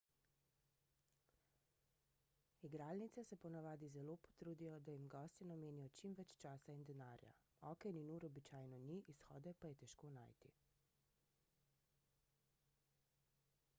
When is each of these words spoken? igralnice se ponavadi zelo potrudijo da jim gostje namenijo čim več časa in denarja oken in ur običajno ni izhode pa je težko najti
igralnice 2.67 3.23
se 3.31 3.37
ponavadi 3.43 3.89
zelo 3.95 4.15
potrudijo 4.27 4.79
da 4.87 4.95
jim 4.95 5.03
gostje 5.15 5.47
namenijo 5.51 5.91
čim 6.01 6.15
več 6.21 6.33
časa 6.45 6.75
in 6.77 6.81
denarja 6.91 7.35
oken 7.73 8.01
in 8.01 8.09
ur 8.15 8.27
običajno 8.29 8.79
ni 8.87 8.97
izhode 9.15 9.55
pa 9.61 9.73
je 9.73 9.79
težko 9.83 10.11
najti 10.17 10.53